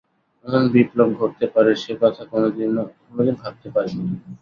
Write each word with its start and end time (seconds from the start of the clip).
এমন 0.45 0.63
বিপ্লব 0.73 1.09
ঘটতে 1.19 1.45
পারে 1.53 1.71
সে-কথা 1.81 2.23
কোনোদিন 2.31 2.69
ভাবতে 3.39 3.67
পারি 3.75 3.91
নি। 3.99 4.05